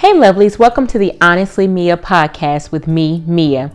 [0.00, 3.70] Hey, lovelies, welcome to the Honestly Mia podcast with me, Mia.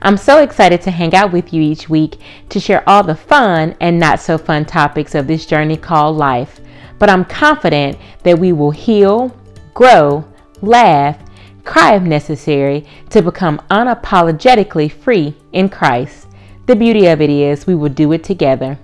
[0.00, 2.18] I'm so excited to hang out with you each week
[2.48, 6.62] to share all the fun and not so fun topics of this journey called life.
[6.98, 9.36] But I'm confident that we will heal,
[9.74, 10.24] grow,
[10.62, 11.18] laugh,
[11.64, 16.28] cry if necessary to become unapologetically free in Christ.
[16.64, 18.78] The beauty of it is we will do it together.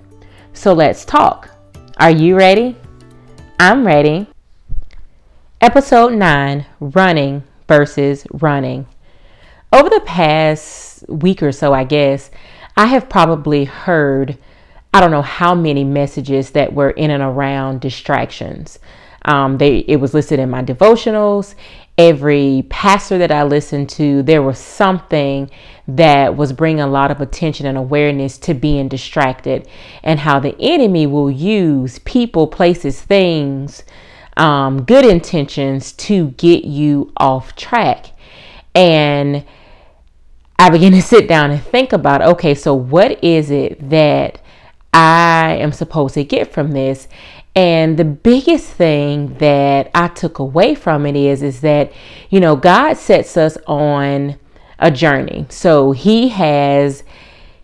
[0.53, 1.49] So let's talk.
[1.97, 2.77] Are you ready?
[3.59, 4.27] I'm ready.
[5.63, 8.85] Episode 9 Running versus Running.
[9.71, 12.29] Over the past week or so, I guess,
[12.75, 14.37] I have probably heard
[14.93, 18.77] I don't know how many messages that were in and around distractions.
[19.23, 21.55] Um, they it was listed in my devotionals.
[21.97, 25.49] Every pastor that I listened to, there was something
[25.87, 29.69] that was bringing a lot of attention and awareness to being distracted,
[30.03, 33.83] and how the enemy will use people, places, things
[34.37, 38.07] um, good intentions to get you off track.
[38.75, 39.45] And
[40.57, 44.41] I began to sit down and think about okay, so what is it that
[44.93, 47.07] I am supposed to get from this?
[47.55, 51.91] And the biggest thing that I took away from it is is that
[52.29, 54.37] you know God sets us on
[54.79, 55.45] a journey.
[55.49, 57.03] So he has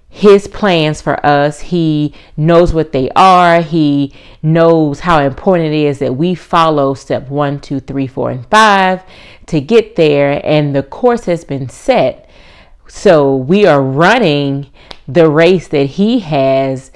[0.10, 1.62] his plans for us.
[1.62, 3.62] He knows what they are.
[3.62, 8.46] He knows how important it is that we follow step one, two, three, four, and
[8.48, 9.04] five
[9.46, 10.42] to get there.
[10.44, 12.28] And the course has been set.
[12.88, 14.72] So we are running
[15.08, 16.92] the race that He has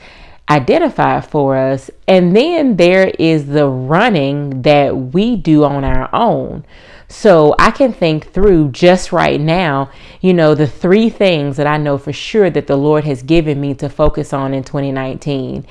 [0.50, 1.92] identified for us.
[2.08, 6.66] And then there is the running that we do on our own.
[7.14, 11.78] So I can think through just right now, you know, the three things that I
[11.78, 15.64] know for sure that the Lord has given me to focus on in 2019.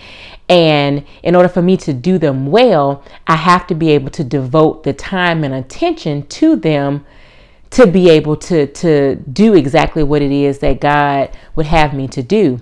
[0.48, 4.22] And in order for me to do them well, I have to be able to
[4.22, 7.04] devote the time and attention to them
[7.70, 12.06] to be able to to do exactly what it is that God would have me
[12.06, 12.60] to do.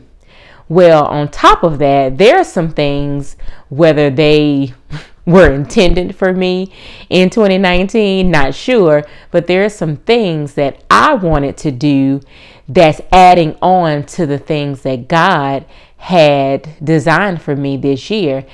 [0.71, 3.37] Well, on top of that, there are some things
[3.69, 4.73] whether they
[5.27, 6.73] were intended for me
[7.09, 12.21] in 2019, not sure, but there are some things that I wanted to do
[12.69, 15.65] that's adding on to the things that God
[15.97, 18.47] had designed for me this year.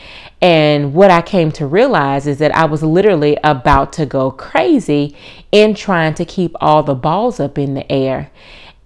[0.42, 5.16] And what I came to realize is that I was literally about to go crazy
[5.52, 8.30] in trying to keep all the balls up in the air.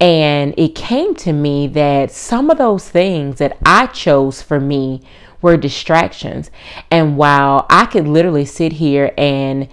[0.00, 5.02] And it came to me that some of those things that I chose for me
[5.42, 6.50] were distractions.
[6.90, 9.68] And while I could literally sit here and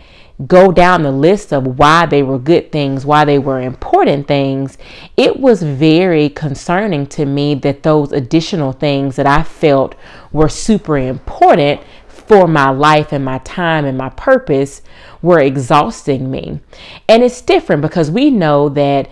[0.45, 4.77] go down the list of why they were good things, why they were important things,
[5.15, 9.95] it was very concerning to me that those additional things that I felt
[10.31, 14.81] were super important for my life and my time and my purpose
[15.21, 16.59] were exhausting me.
[17.07, 19.09] And it's different because we know that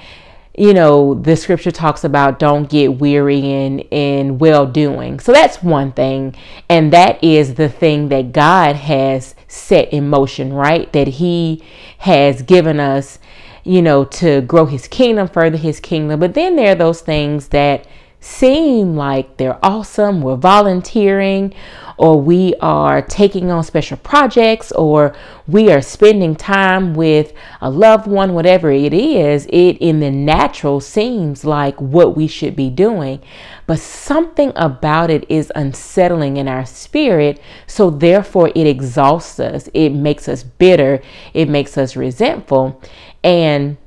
[0.57, 5.19] you know, the scripture talks about don't get weary in in well doing.
[5.19, 6.35] So that's one thing,
[6.69, 10.91] and that is the thing that God has set in motion, right?
[10.93, 11.63] That He
[11.99, 13.19] has given us,
[13.63, 16.19] you know, to grow His kingdom, further His kingdom.
[16.19, 17.85] But then there are those things that
[18.25, 20.21] seem like they're awesome.
[20.21, 21.53] We're volunteering,
[21.97, 25.15] or we are taking on special projects, or
[25.47, 30.81] we are spending time with a loved one, whatever it is, it in the natural
[30.81, 33.21] seems like what we should be doing.
[33.67, 37.39] But something about it is unsettling in our spirit.
[37.67, 40.99] So therefore, it exhausts us, it makes us bitter,
[41.35, 42.81] it makes us resentful.
[43.23, 43.77] And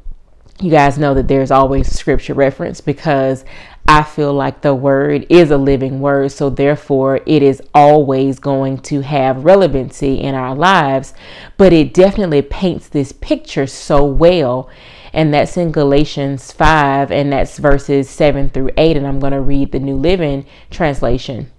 [0.60, 3.44] you guys know that there's always scripture reference because
[3.91, 8.81] I feel like the word is a living word, so therefore it is always going
[8.81, 11.15] to have relevancy in our lives.
[11.56, 14.69] But it definitely paints this picture so well.
[15.15, 18.98] And that's in Galatians 5, and that's verses 7 through 8.
[18.98, 21.50] And I'm going to read the New Living Translation.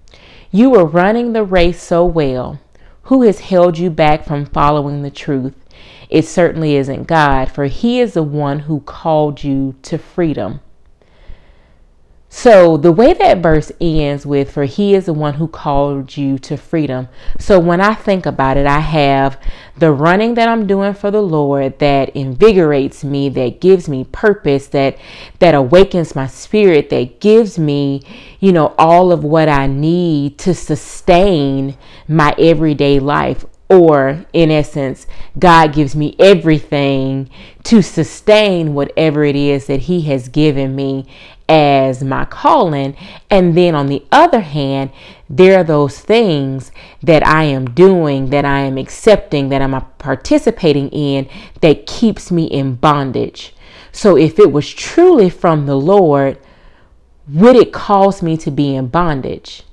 [0.52, 2.60] You were running the race so well.
[3.04, 5.56] Who has held you back from following the truth?
[6.08, 10.60] It certainly isn't God, for He is the one who called you to freedom.
[12.32, 16.38] So the way that verse ends with, for he is the one who called you
[16.38, 17.08] to freedom.
[17.40, 19.36] So when I think about it, I have
[19.76, 24.68] the running that I'm doing for the Lord that invigorates me, that gives me purpose,
[24.68, 24.96] that
[25.40, 28.00] that awakens my spirit, that gives me,
[28.38, 35.06] you know, all of what I need to sustain my everyday life or, in essence,
[35.38, 37.30] God gives me everything
[37.62, 41.06] to sustain whatever it is that He has given me
[41.50, 42.96] as my calling.
[43.28, 44.92] And then on the other hand,
[45.28, 46.70] there are those things
[47.02, 51.28] that I am doing, that I am accepting, that I'm participating in
[51.60, 53.52] that keeps me in bondage.
[53.90, 56.38] So if it was truly from the Lord,
[57.28, 59.64] would it cause me to be in bondage?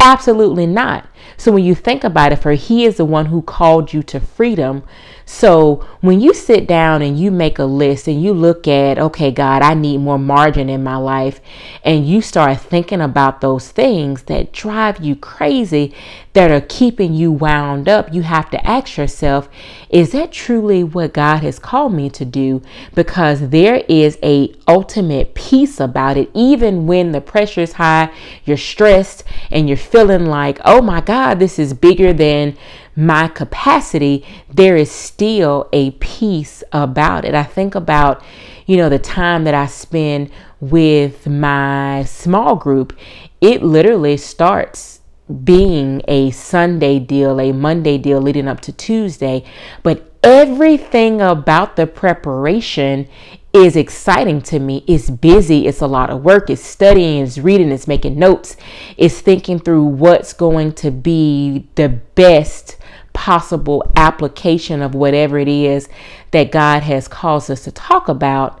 [0.00, 1.08] Absolutely not.
[1.36, 4.20] So when you think about it, for He is the one who called you to
[4.20, 4.82] freedom.
[5.24, 9.30] So when you sit down and you make a list and you look at, okay,
[9.30, 11.40] God, I need more margin in my life,
[11.84, 15.94] and you start thinking about those things that drive you crazy,
[16.32, 19.48] that are keeping you wound up, you have to ask yourself,
[19.88, 22.62] is that truly what God has called me to do?
[22.94, 28.12] Because there is a ultimate peace about it, even when the pressure is high,
[28.44, 32.56] you're stressed, and you're feeling like, oh my God, this is bigger than
[32.96, 37.34] my capacity, there is still a peace about it.
[37.34, 38.22] I think about,
[38.66, 40.30] you know, the time that I spend
[40.60, 42.96] with my small group,
[43.40, 45.00] it literally starts
[45.44, 49.44] being a Sunday deal, a Monday deal leading up to Tuesday,
[49.82, 53.08] but everything about the preparation
[53.52, 54.84] is exciting to me.
[54.86, 58.56] It's busy, it's a lot of work, it's studying, it's reading, it's making notes,
[58.96, 62.76] it's thinking through what's going to be the best
[63.12, 65.88] possible application of whatever it is
[66.30, 68.59] that God has caused us to talk about.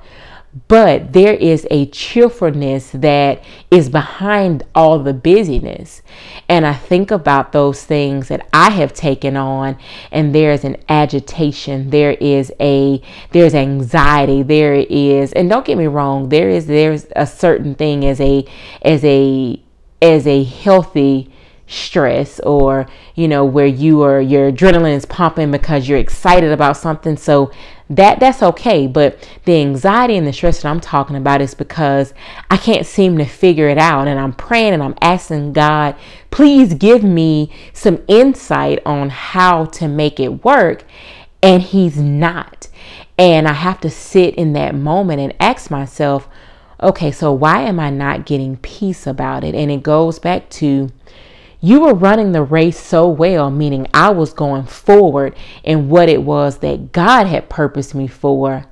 [0.66, 6.02] But there is a cheerfulness that is behind all the busyness.
[6.48, 9.78] And I think about those things that I have taken on,
[10.10, 13.00] and there's an agitation, there is a
[13.30, 18.04] there's anxiety, there is, and don't get me wrong, there is there's a certain thing
[18.04, 18.44] as a
[18.82, 19.62] as a
[20.02, 21.30] as a healthy
[21.70, 22.84] stress or
[23.14, 27.16] you know where you are your adrenaline is pumping because you're excited about something.
[27.16, 27.52] So
[27.88, 28.88] that that's okay.
[28.88, 32.12] But the anxiety and the stress that I'm talking about is because
[32.50, 34.08] I can't seem to figure it out.
[34.08, 35.94] And I'm praying and I'm asking God
[36.30, 40.84] please give me some insight on how to make it work.
[41.42, 42.68] And he's not.
[43.18, 46.28] And I have to sit in that moment and ask myself
[46.82, 49.54] okay so why am I not getting peace about it?
[49.54, 50.90] And it goes back to
[51.60, 56.22] you were running the race so well, meaning I was going forward in what it
[56.22, 58.64] was that God had purposed me for.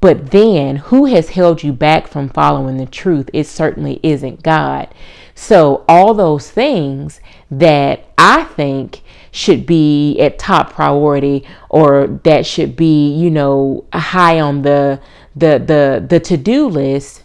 [0.00, 3.28] But then, who has held you back from following the truth?
[3.32, 4.88] It certainly isn't God.
[5.34, 7.20] So, all those things
[7.50, 14.40] that I think should be at top priority or that should be, you know, high
[14.40, 15.00] on the
[15.34, 17.22] the the the to-do list,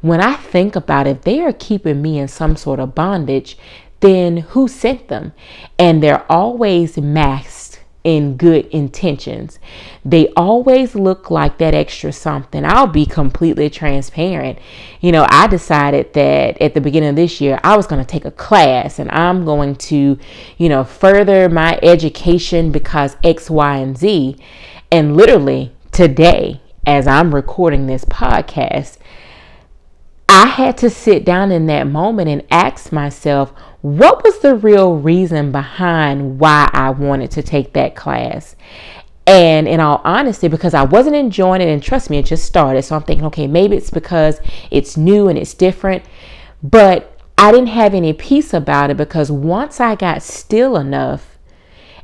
[0.00, 3.56] when I think about it, they are keeping me in some sort of bondage
[4.02, 5.32] then who sent them?
[5.78, 7.62] And they're always masked
[8.04, 9.60] in good intentions.
[10.04, 12.64] They always look like that extra something.
[12.64, 14.58] I'll be completely transparent.
[15.00, 18.08] You know, I decided that at the beginning of this year, I was going to
[18.08, 20.18] take a class and I'm going to,
[20.58, 24.36] you know, further my education because X, Y, and Z.
[24.90, 28.98] And literally today, as I'm recording this podcast,
[30.28, 33.52] I had to sit down in that moment and ask myself,
[33.82, 38.54] what was the real reason behind why I wanted to take that class?
[39.26, 42.82] And in all honesty, because I wasn't enjoying it, and trust me, it just started.
[42.82, 44.40] So I'm thinking, okay, maybe it's because
[44.70, 46.04] it's new and it's different.
[46.62, 51.38] But I didn't have any peace about it because once I got still enough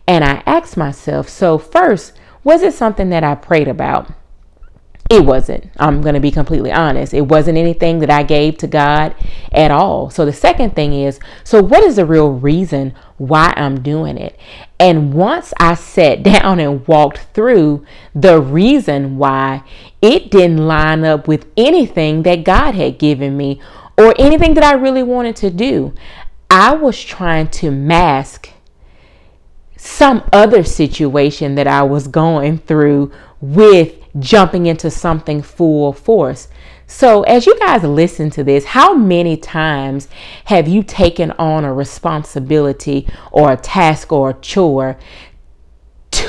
[0.07, 4.11] and I asked myself, so first, was it something that I prayed about?
[5.10, 5.70] It wasn't.
[5.79, 7.15] I'm going to be completely honest.
[7.15, 9.15] It wasn't anything that I gave to God
[9.53, 10.10] at all.
[10.10, 14.38] So the second thing is so, what is the real reason why I'm doing it?
[14.79, 19.62] And once I sat down and walked through the reason why,
[20.03, 23.62] it didn't line up with anything that God had given me
[23.96, 25.94] or anything that I really wanted to do.
[26.50, 28.50] I was trying to mask
[29.77, 36.48] some other situation that I was going through with jumping into something full force.
[36.87, 40.08] So, as you guys listen to this, how many times
[40.46, 44.96] have you taken on a responsibility or a task or a chore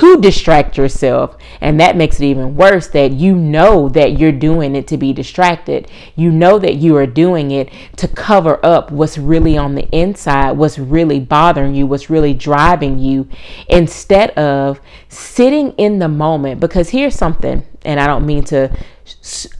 [0.00, 1.36] to distract yourself.
[1.60, 5.12] And that makes it even worse that you know that you're doing it to be
[5.12, 5.90] distracted.
[6.16, 10.52] You know that you are doing it to cover up what's really on the inside,
[10.52, 13.28] what's really bothering you, what's really driving you,
[13.68, 16.60] instead of sitting in the moment.
[16.60, 18.70] Because here's something, and I don't mean to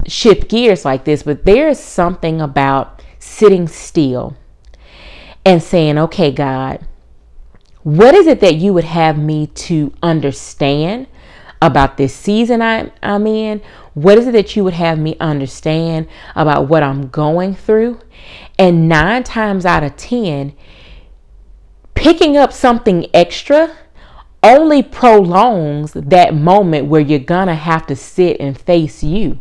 [0.07, 4.37] shift gears like this, but there is something about sitting still
[5.45, 6.87] and saying, okay, God,
[7.83, 11.07] what is it that you would have me to understand,
[11.63, 13.61] about this season I, I'm in?
[13.95, 18.01] What is it that you would have me understand about what I'm going through?
[18.59, 20.55] And nine times out of 10,
[21.95, 23.77] picking up something extra
[24.43, 29.39] only prolongs that moment where you're gonna have to sit and face you.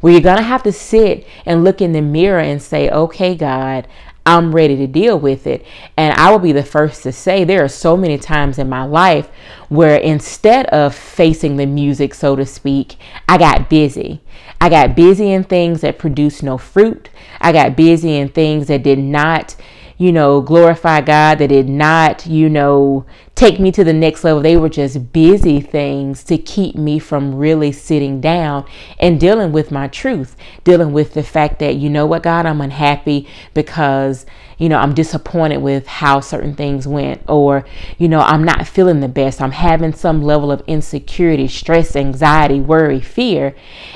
[0.00, 3.86] Where you're gonna have to sit and look in the mirror and say, okay, God,
[4.24, 5.66] I'm ready to deal with it.
[5.96, 8.84] And I will be the first to say there are so many times in my
[8.84, 9.28] life
[9.68, 12.96] where instead of facing the music, so to speak,
[13.28, 14.20] I got busy.
[14.60, 17.08] I got busy in things that produced no fruit.
[17.40, 19.56] I got busy in things that did not
[20.02, 23.06] you know, glorify God, that did not, you know,
[23.36, 24.42] take me to the next level.
[24.42, 28.66] They were just busy things to keep me from really sitting down
[28.98, 32.60] and dealing with my truth, dealing with the fact that, you know what, God, I'm
[32.60, 34.26] unhappy because,
[34.58, 37.64] you know, I'm disappointed with how certain things went, or,
[37.96, 39.40] you know, I'm not feeling the best.
[39.40, 43.54] I'm having some level of insecurity, stress, anxiety, worry, fear.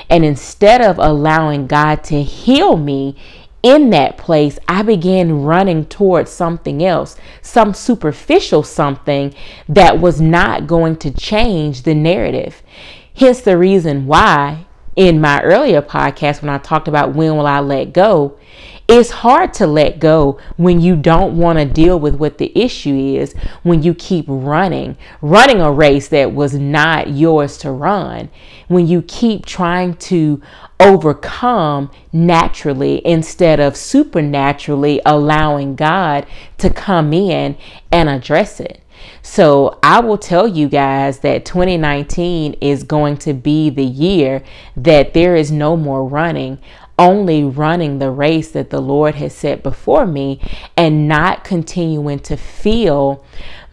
[0.09, 3.17] And instead of allowing God to heal me,
[3.63, 9.33] in that place, I began running towards something else, some superficial something
[9.67, 12.61] that was not going to change the narrative.
[13.15, 17.59] Hence the reason why in my earlier podcast, when I talked about when will I
[17.59, 18.37] let go,
[18.87, 22.95] it's hard to let go when you don't want to deal with what the issue
[22.95, 28.29] is, when you keep running, running a race that was not yours to run,
[28.69, 30.41] when you keep trying to
[30.79, 36.25] overcome naturally instead of supernaturally allowing God
[36.57, 37.57] to come in
[37.91, 38.81] and address it.
[39.21, 44.43] So, I will tell you guys that 2019 is going to be the year
[44.75, 46.57] that there is no more running
[46.99, 50.39] only running the race that the Lord has set before me
[50.75, 53.23] and not continuing to fill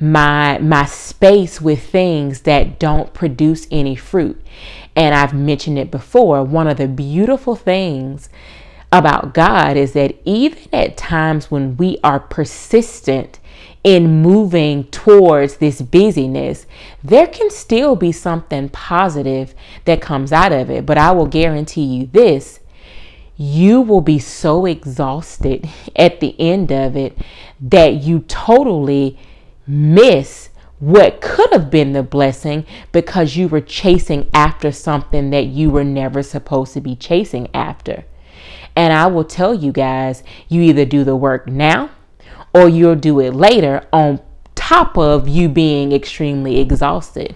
[0.01, 4.41] my my space with things that don't produce any fruit.
[4.97, 8.29] And I've mentioned it before, one of the beautiful things
[8.93, 13.41] about God is that even at times when we are persistent
[13.83, 16.67] in moving towards this busyness,
[17.03, 19.55] there can still be something positive
[19.85, 20.87] that comes out of it.
[20.87, 22.61] But I will guarantee you this
[23.37, 27.19] you will be so exhausted at the end of it
[27.61, 29.19] that you totally
[29.67, 35.71] miss what could have been the blessing because you were chasing after something that you
[35.71, 38.05] were never supposed to be chasing after.
[38.77, 41.91] And I will tell you guys, you either do the work now
[42.53, 44.21] or you'll do it later on
[44.55, 47.35] top of you being extremely exhausted.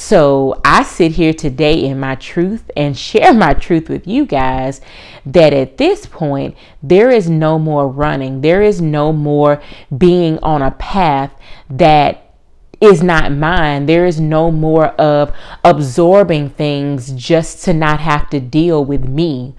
[0.00, 4.80] So I sit here today in my truth and share my truth with you guys
[5.26, 9.60] that at this point, there is no more running, there is no more
[9.94, 11.32] being on a path
[11.68, 12.32] that
[12.80, 13.86] is not mine.
[13.86, 19.56] There is no more of absorbing things just to not have to deal with me,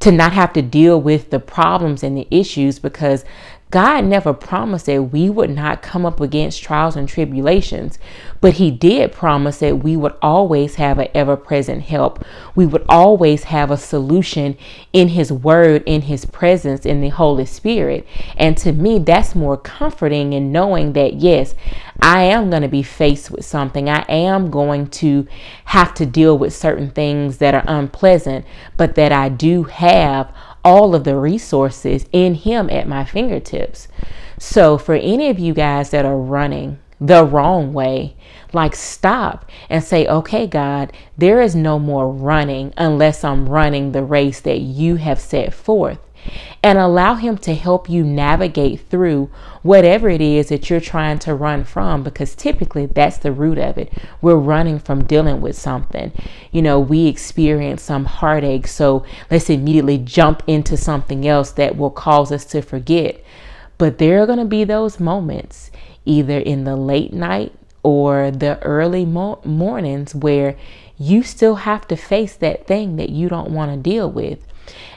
[0.00, 3.24] to not have to deal with the problems and the issues because
[3.70, 7.98] God never promised that we would not come up against trials and tribulations,
[8.40, 12.24] but He did promise that we would always have an ever present help.
[12.54, 14.56] We would always have a solution
[14.94, 18.06] in His Word, in His presence, in the Holy Spirit.
[18.38, 21.54] And to me, that's more comforting in knowing that, yes,
[22.00, 23.90] I am going to be faced with something.
[23.90, 25.26] I am going to
[25.66, 28.46] have to deal with certain things that are unpleasant,
[28.78, 30.32] but that I do have
[30.68, 33.88] all of the resources in Him at my fingertips.
[34.38, 38.16] So, for any of you guys that are running the wrong way,
[38.52, 44.02] like stop and say, okay, God, there is no more running unless I'm running the
[44.02, 46.00] race that you have set forth
[46.62, 49.30] and allow Him to help you navigate through
[49.62, 53.78] whatever it is that you're trying to run from, because typically that's the root of
[53.78, 53.92] it.
[54.20, 56.12] We're running from dealing with something.
[56.52, 61.90] You know, we experience some heartache, so let's immediately jump into something else that will
[61.90, 63.22] cause us to forget.
[63.76, 65.70] But there are going to be those moments,
[66.04, 67.52] either in the late night
[67.84, 70.56] or the early mo- mornings, where
[70.98, 74.44] you still have to face that thing that you don't want to deal with.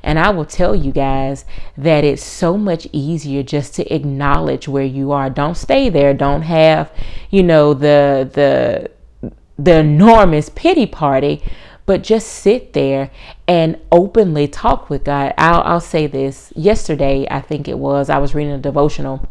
[0.03, 1.45] And I will tell you guys
[1.77, 5.29] that it's so much easier just to acknowledge where you are.
[5.29, 6.13] Don't stay there.
[6.13, 6.91] Don't have,
[7.29, 11.43] you know, the the the enormous pity party,
[11.85, 13.11] but just sit there
[13.47, 15.33] and openly talk with God.
[15.37, 16.51] I'll, I'll say this.
[16.55, 19.29] Yesterday, I think it was, I was reading a devotional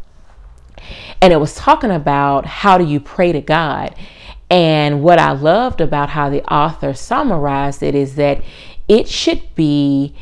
[1.21, 3.95] and it was talking about how do you pray to God.
[4.49, 8.41] And what I loved about how the author summarized it is that
[8.91, 10.13] it should be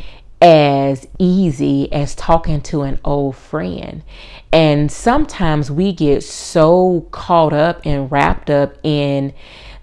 [0.43, 4.03] as easy as talking to an old friend.
[4.53, 9.33] And sometimes we get so caught up and wrapped up in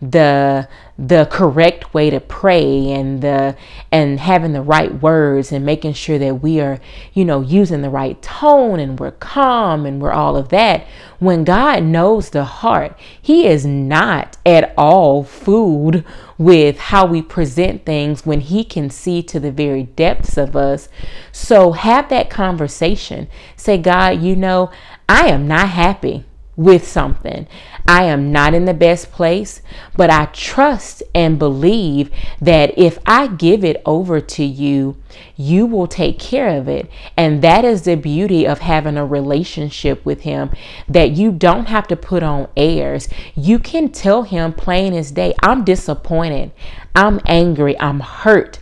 [0.01, 3.57] the the correct way to pray and the
[3.93, 6.79] and having the right words and making sure that we are
[7.13, 10.87] you know using the right tone and we're calm and we're all of that.
[11.19, 16.03] When God knows the heart he is not at all fooled
[16.39, 20.89] with how we present things when he can see to the very depths of us.
[21.33, 23.29] So have that conversation.
[23.57, 24.71] Say God you know
[25.09, 26.25] I am not happy
[26.57, 27.47] with something.
[27.87, 29.61] I am not in the best place,
[29.95, 32.11] but I trust and believe
[32.41, 34.97] that if I give it over to you,
[35.37, 36.91] you will take care of it.
[37.17, 40.51] And that is the beauty of having a relationship with Him
[40.89, 43.09] that you don't have to put on airs.
[43.35, 46.53] You can tell Him plain as day, I'm disappointed,
[46.95, 48.59] I'm angry, I'm hurt.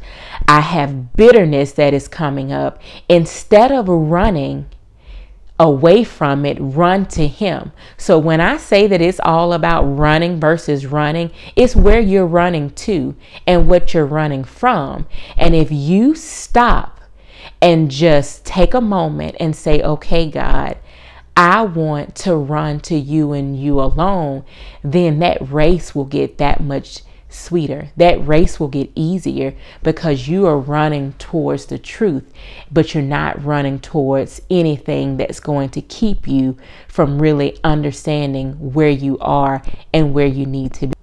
[0.46, 2.80] I have bitterness that is coming up.
[3.08, 4.66] Instead of running,
[5.58, 7.72] away from it, run to Him.
[7.96, 12.70] So when I say that it's all about running versus running, it's where you're running
[12.70, 13.14] to
[13.46, 15.06] and what you're running from.
[15.36, 17.00] And if you stop
[17.62, 20.76] and just take a moment and say, okay, God,
[21.36, 24.44] I want to run to you and you alone,
[24.82, 27.02] then that race will get that much
[27.34, 27.90] sweeter.
[27.96, 32.32] That race will get easier because you are running towards the truth,
[32.70, 36.56] but you're not running towards anything that's going to keep you
[36.88, 39.62] from really understanding where you are
[39.92, 40.94] and where you need to be.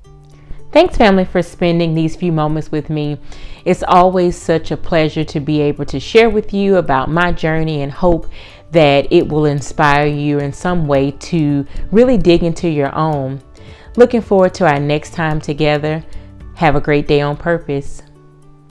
[0.72, 3.18] Thanks, family, for spending these few moments with me.
[3.66, 7.82] It's always such a pleasure to be able to share with you about my journey
[7.82, 8.30] and hope
[8.72, 13.42] that it will inspire you in some way to really dig into your own.
[13.98, 16.04] Looking forward to our next time together.
[16.62, 18.04] Have a great day on purpose.